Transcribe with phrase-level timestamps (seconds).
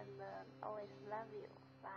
[0.00, 0.70] Um,
[1.10, 1.46] love you
[1.82, 1.90] bye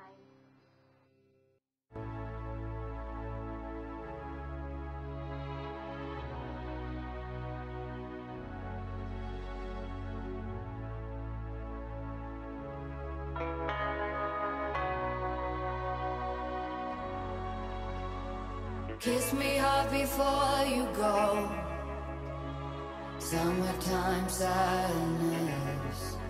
[19.00, 21.52] Kiss me hard before you go.
[23.20, 26.23] Summertime sadness.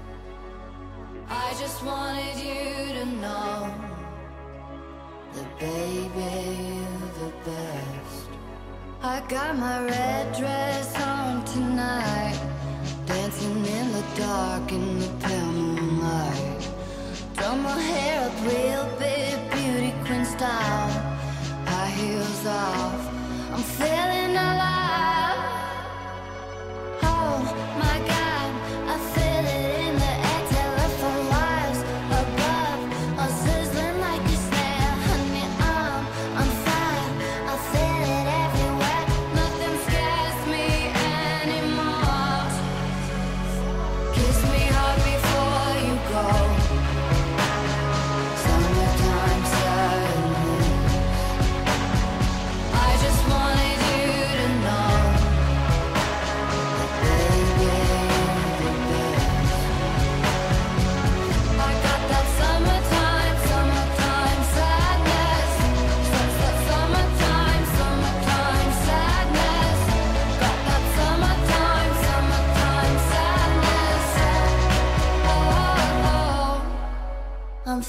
[1.36, 3.74] I just wanted you to know
[5.34, 6.32] that, baby,
[6.70, 8.28] you're the best.
[9.02, 12.40] I got my red dress on tonight,
[13.08, 16.70] dancing in the dark in the pale moonlight.
[17.36, 20.92] Done my hair up real big, beauty queen style
[21.66, 23.02] high heels off.
[23.54, 23.93] I'm feeling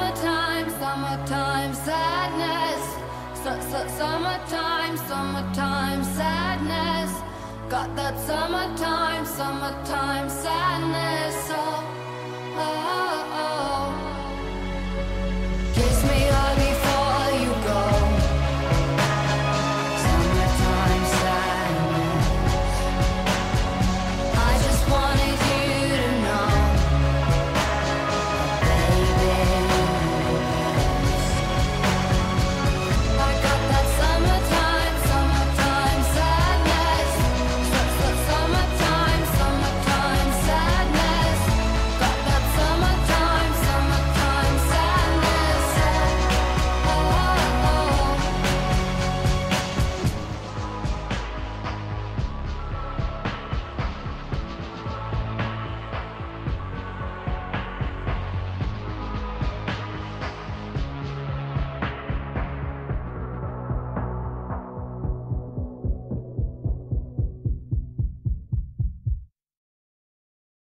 [0.00, 2.82] Summertime, summertime sadness.
[3.34, 7.10] Su- su- Summertime, summertime sadness.
[7.68, 11.39] Got that summertime, summertime sadness.